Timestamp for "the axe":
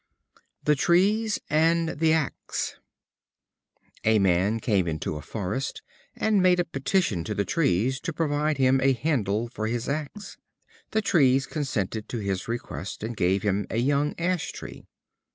1.99-2.77